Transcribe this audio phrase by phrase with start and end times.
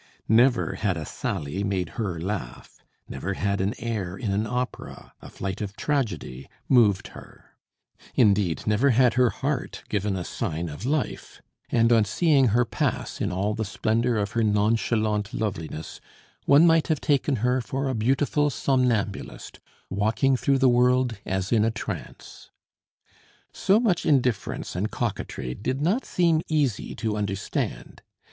[0.27, 5.29] Never had a sally made her laugh; never had an air in an opera, a
[5.29, 7.51] flight of tragedy, moved her;
[8.15, 13.21] indeed, never had her heart given a sign of life; and, on seeing her pass
[13.21, 16.01] in all the splendor of her nonchalant loveliness
[16.45, 19.59] one might have taken her for a beautiful somnambulist,
[19.91, 22.49] walking through the world as in a trance.
[23.53, 28.01] So much indifference and coquetry did not seem easy to understand.